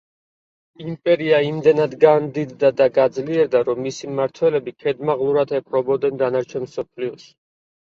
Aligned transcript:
იმპერია 0.85 1.41
იმდენად 1.47 1.93
განდიდდა 2.03 2.71
და 2.79 2.87
გაძლიერდა, 2.97 3.63
რომ 3.69 3.83
მისი 3.89 4.11
მმართველები 4.15 4.75
ქედმაღლურად 4.83 5.57
ეპყრობოდნენ 5.63 6.21
დანარჩენ 6.25 6.69
მსოფლიოს. 6.69 7.31